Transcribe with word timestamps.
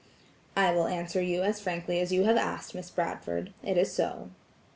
"I 0.55 0.71
will 0.73 0.87
answer 0.87 1.21
you 1.21 1.43
as 1.43 1.61
frankly 1.61 1.99
as 1.99 2.11
you 2.11 2.23
have 2.23 2.35
asked, 2.35 2.73
Miss 2.73 2.89
Bradford; 2.89 3.53
it 3.61 3.77
is 3.77 3.93
so." 3.93 4.29